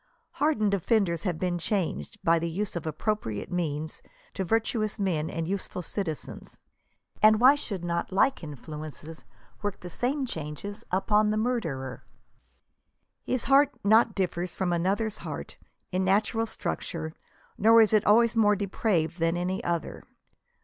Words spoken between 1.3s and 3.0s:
been changed, by the use of